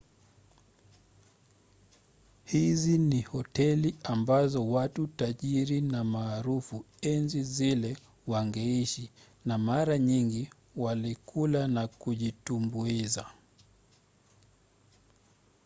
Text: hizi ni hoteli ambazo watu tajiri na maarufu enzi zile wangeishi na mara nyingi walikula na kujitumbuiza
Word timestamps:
hizi 2.43 2.97
ni 2.97 3.21
hoteli 3.21 3.95
ambazo 4.03 4.67
watu 4.71 5.07
tajiri 5.07 5.81
na 5.81 6.03
maarufu 6.03 6.85
enzi 7.01 7.43
zile 7.43 7.97
wangeishi 8.27 9.09
na 9.45 9.57
mara 9.57 9.97
nyingi 9.97 10.49
walikula 10.75 11.67
na 11.67 11.87
kujitumbuiza 11.87 13.25